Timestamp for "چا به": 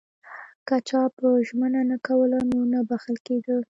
0.87-1.27